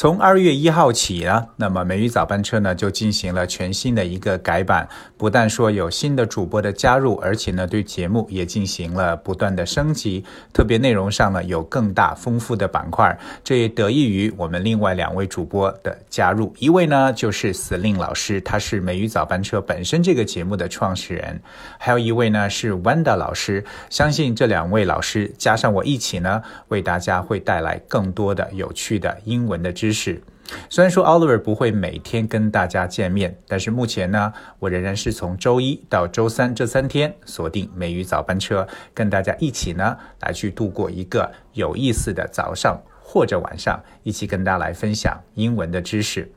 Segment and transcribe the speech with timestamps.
[0.00, 4.88] 从二月一号起呢，那么美语早班车呢就进行了全新的一个改版，
[5.18, 10.24] 不但说有新的主播的加入，而且呢对节目也进行了不断的升级，
[10.54, 21.38] 特别内容上呢有更大丰富的板块，这也得益于我们另外两位主播的加入，一位呢就是司令老师，他是美语早班车本身这个节目的创始人，
[21.76, 29.89] 还有一位呢是 Wanda 老师，相信这两位老师加上我一起呢，为大家会带来更多的有趣的英文的知识。
[29.90, 30.22] 知识。
[30.68, 46.30] 虽然说 Oliver 不会每天跟大家见面，但是目前呢，我仍然是从周一到周三这三天锁定美语早班车，跟大家一起呢来去度过一个有意思的早上或者晚上，一起跟大家来分享英文的知识。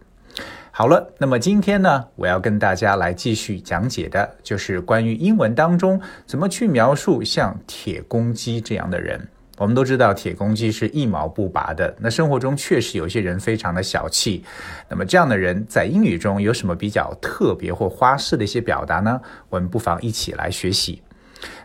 [0.71, 9.27] 好了，那么今天呢，我要跟大家来继续讲解的就是关于英文当中怎么去描述像铁公鸡这样的人。
[9.63, 11.95] 我们都知道铁公鸡是一毛不拔的。
[12.01, 14.43] 那生活中确实有些人非常的小气。
[14.89, 19.21] 那么这样的人在英语中有什么比较特别或花式的一些表达呢？
[19.47, 21.01] 我们不妨一起来学习。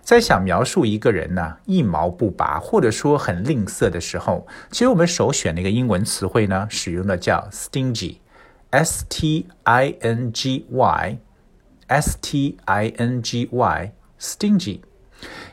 [0.00, 14.82] 在想描述一个人呢一毛不拔或者说很吝啬的时候，其实我们首选的一个英文词汇呢，使用的叫 stingy，s t i n g y，s t i n g y，stingy。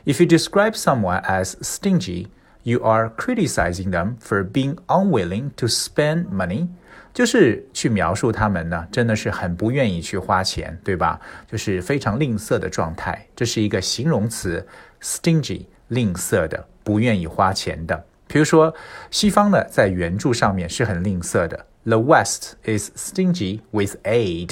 [0.04, 2.28] If you describe someone as stingy,
[2.66, 6.66] you are criticizing them for being unwilling to spend money.
[7.14, 11.20] 就是去描述他们呢，真的是很不愿意去花钱，对吧？
[11.50, 14.66] 就是非常吝啬的状态，这是一个形容词
[15.00, 18.04] ，stingy，吝啬的，不愿意花钱的。
[18.26, 18.74] 比如说，
[19.10, 24.50] 西方呢，在援助上面是很吝啬的，The West is stingy with aid。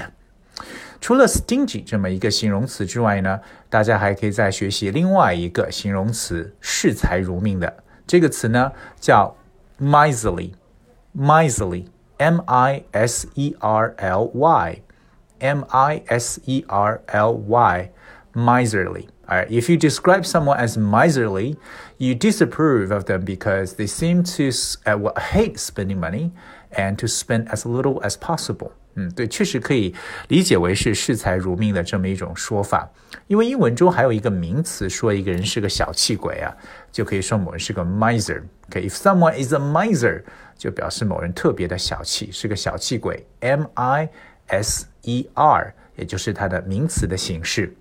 [1.01, 9.38] 除了 stingy 这么一个形容词之外呢，大家还可以再学习另外一个形容词，视财如命的这个词呢叫
[9.80, 19.78] miserly，miserly，m i s e r l y，m i s e r l y，miserly。Alright, if you
[19.78, 21.56] describe someone as miserly,
[22.00, 24.50] you disapprove of them because they seem to
[24.88, 26.32] uh, well, hate spending money
[26.72, 28.74] and to spend as little as possible.
[28.95, 29.95] 嗯，对，确实可以
[30.29, 32.89] 理解为是视财如命的这么一种说法。
[33.27, 36.55] 因为英文中还有一个名词，说一个人是个小气鬼啊，
[36.93, 38.43] 就可以说某人是个 miser。
[38.69, 40.23] OK，if someone is a miser，
[40.57, 43.27] 就表示某人特别的小气，是个小气鬼。
[43.41, 44.09] M I
[44.47, 47.77] S E R，也就是它的名词的形式。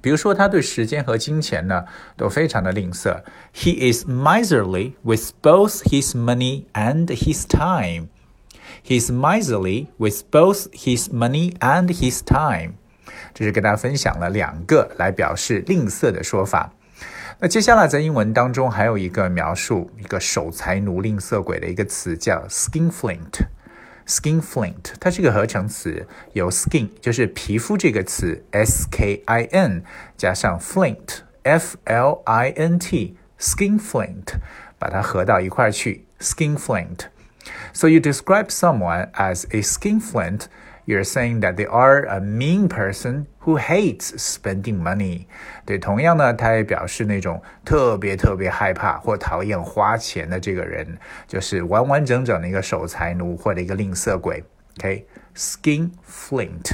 [0.00, 1.84] 比如说，他对时间和金钱呢
[2.16, 3.22] 都非常的吝啬。
[3.54, 8.08] He is miserly with both his money and his time.
[8.84, 12.72] He's miserly with both his money and his time。
[13.34, 16.72] 这是跟大家分享了两个来表示吝啬的说法。
[17.38, 23.46] 那接下来在英文当中还有一个描述一个守财奴、吝啬鬼的一个词叫 skinflint。
[24.06, 29.82] skinflint 它是个合成词，有 skin 就是皮肤这个词，s k i n
[30.16, 34.34] 加上 flint f l i n t skinflint，
[34.78, 37.06] 把它合到一块去，skinflint。
[37.73, 40.47] So you describe someone as a skinflint,
[40.85, 45.27] you're saying that they are a mean person who hates spending money。
[45.65, 54.43] 对，同样呢，他也表示那种特别特别害怕或讨厌花钱的这个人，就是完完整整的一个守财奴或者一个吝啬鬼。
[54.79, 56.71] OK，skinflint。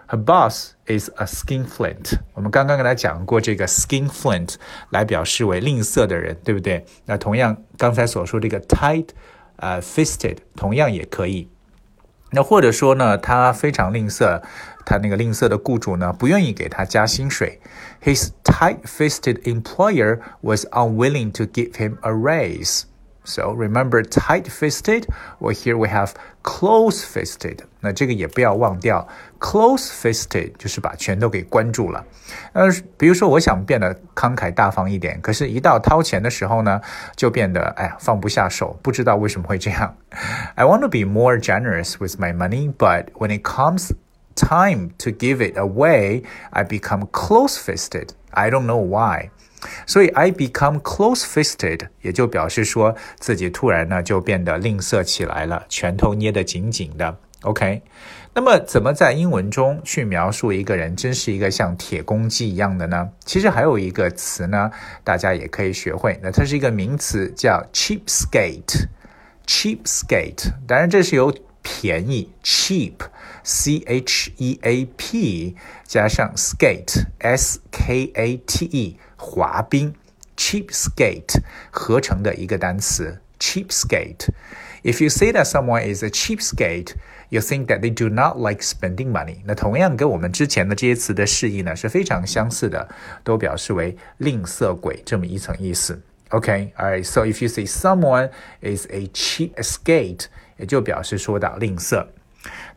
[0.07, 2.19] Her boss is a skinflint。
[2.35, 4.55] 我们刚刚跟他讲过这个 skinflint
[4.91, 6.85] 来表示为吝啬的人，对不对？
[7.07, 9.09] 那同样刚才所说这个 tight，
[9.57, 11.49] 呃，fisted 同样也可以。
[12.33, 14.41] 那或者说呢，他非常吝啬，
[14.90, 17.60] 他那个吝啬的雇主呢，不愿意给他加薪水。
[18.04, 22.84] His tight-fisted employer was unwilling to give him a raise.
[23.28, 25.06] So remember tight-fisted,
[25.40, 26.12] or here we have
[26.44, 27.58] close-fisted。
[27.80, 29.08] 那这个也不要忘掉，
[29.40, 32.06] close-fisted 就是把拳头给关住了。
[32.54, 32.70] 呃，
[33.00, 36.80] 比如说我想变得慷慨大方一点，可是，一到掏钱的时候呢，
[37.16, 39.98] 就变得哎呀放不下手，不知道为什么会这样。
[40.54, 43.90] I want to be more generous with my money, but when it comes
[44.41, 48.09] time to give it away, I become close-fisted.
[48.31, 49.31] I don't know why.
[49.87, 57.19] 所以 I become close-fisted，也就表示说自己突然呢就变得吝啬起来了，拳头捏得紧紧的。
[57.43, 57.83] OK，
[58.35, 63.11] 那么怎么在英文中去描述一个人真是一个像铁公鸡一样的呢？
[63.25, 64.71] 其实还有一个词呢，
[65.05, 66.19] 大家也可以学会。
[66.23, 68.89] 那它是一个名词，叫 cheapskate。
[69.47, 75.56] cheapskate，当然这是由便宜 cheap，c h e a p
[75.86, 79.00] 加上 skate，s k a t e。
[79.18, 79.96] 滑冰，
[80.38, 81.42] cheapskate
[81.72, 86.94] 合成的一个单词，cheapskate。If you say that someone is a cheapskate,
[87.30, 89.38] you think that they do not like spending money。
[89.46, 92.88] 那同样跟我们之前的这些词的释义呢是非常相似的，
[93.24, 96.00] 都表示为吝啬鬼这么一层意思。
[96.30, 97.04] OK, alright.
[97.04, 98.30] So if you say someone
[98.62, 100.26] is a cheapskate，
[100.61, 102.07] 也就表示说到吝啬。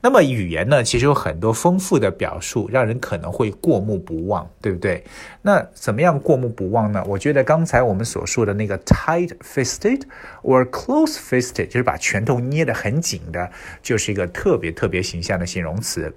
[0.02, 5.02] 那么语言呢，其实有很多丰富的表述，让人可能会过目不忘，对不对？
[5.42, 7.02] 那怎么样过目不忘呢？
[7.08, 10.02] 我觉得刚才我们所说的那个 tight-fisted
[10.42, 13.50] or close-fisted，就是把拳头捏得很紧的，
[13.82, 16.14] 就是一个特别特别形象的形容词。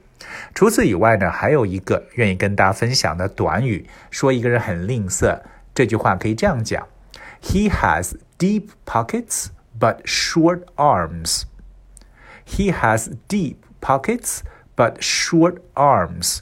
[0.53, 5.39] 除此以外呢，还有一个愿意跟大家分享的短语，说一个人很吝啬。
[5.73, 6.85] 这句话可以这样讲
[7.41, 9.47] ：He has deep pockets
[9.79, 11.43] but short arms.
[12.47, 14.41] He has deep pockets
[14.77, 16.39] but short arms。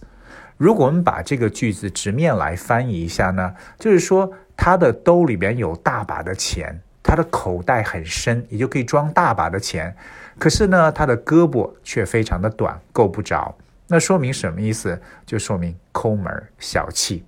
[0.57, 9.97] 如果我们把这个句子直面来翻译一下呢，就是说他的兜里边有大把的钱，他的口袋很深，也就可以装大把的钱。
[10.39, 13.57] 可是呢，他的胳膊却非常的短，够不着。
[13.89, 15.01] 那说明什么意思？
[15.27, 17.25] 就说明抠门小气。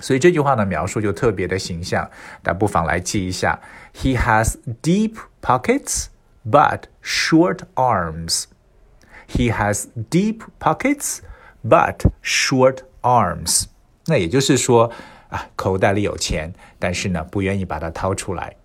[0.00, 2.10] 所以这句话的描述就特别的形象，
[2.42, 3.60] 大家不妨来记一下。
[3.94, 6.06] He has deep pockets
[6.49, 8.45] but short arms.
[9.27, 11.19] He has deep pockets,
[11.67, 13.65] but short arms.
[14.05, 14.91] 那也就是说
[15.29, 18.55] 啊，口袋里有钱，但是呢，不愿意把它掏出来。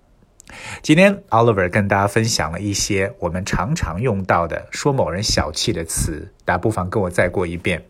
[0.83, 7.85] 今天 Oliver 跟大家分享了一些我们常常用到的说某人小气的词，大家不妨跟我再过一遍。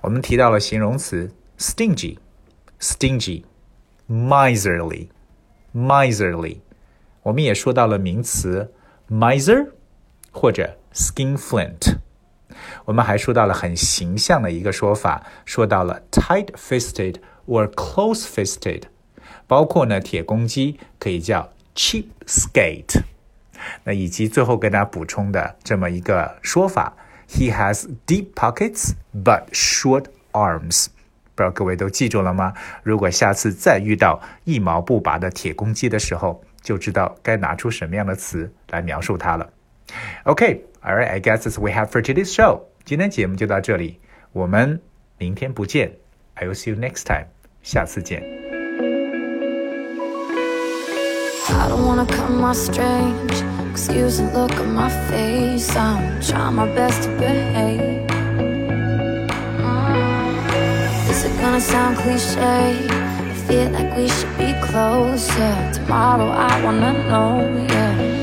[0.00, 2.16] 我们提到了形容词 stingy,
[2.80, 3.44] stingy,
[4.08, 5.08] miserly,
[5.74, 6.60] miserly。
[7.22, 8.72] 我们也说到了名词
[9.09, 9.69] miser
[10.31, 11.97] 或者 skinflint。
[12.85, 17.15] 我们还说到了很形象的一个说法，说到了 tight-fisted
[17.47, 18.83] or close-fisted，
[19.47, 23.01] 包括呢铁公鸡可以叫 cheapskate，
[23.83, 26.93] 那以及最后跟大家补充的这么一个说法
[27.27, 30.87] ，he has deep pockets but short arms。
[31.33, 32.53] 不知道各位都记住了吗？
[32.81, 39.50] 如果下次再遇到一毛不拔的铁公鸡的时候，就知道该拿出什么样的词来描述它了。
[40.24, 42.62] Okay, all right, I guess that's what we have for today's show.
[42.84, 44.00] 今天节目就到这里，
[44.32, 44.80] 我们
[45.18, 45.92] 明天不见。
[46.34, 47.26] I will see you next time.
[47.62, 48.22] 下次见。
[51.48, 53.42] I don't wanna come off strange.
[53.72, 55.70] Excuse the look on my face.
[55.76, 58.06] I'm trying my best to behave.
[59.58, 61.10] Mm.
[61.10, 63.03] Is it gonna sound cliche?
[63.47, 65.71] Feel like we should be closer.
[65.73, 68.14] Tomorrow I wanna know, yeah.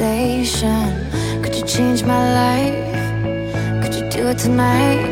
[0.00, 1.42] conversation.
[1.42, 3.82] Could you change my life?
[3.82, 5.04] Could you do it tonight?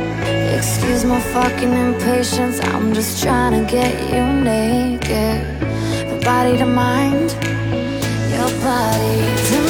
[0.56, 2.58] Excuse my fucking impatience.
[2.60, 5.44] I'm just trying to get you naked.
[6.08, 7.32] From body to mind,
[8.32, 9.67] your body